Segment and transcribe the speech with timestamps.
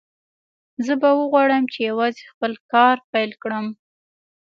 [0.85, 3.65] زه به وغواړم چې یوازې خپل کار پیل کړم